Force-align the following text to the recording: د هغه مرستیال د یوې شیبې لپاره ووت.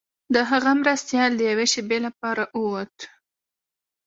د 0.33 0.35
هغه 0.49 0.71
مرستیال 0.81 1.31
د 1.35 1.41
یوې 1.51 1.65
شیبې 1.73 1.99
لپاره 2.05 2.43
ووت. 2.59 2.97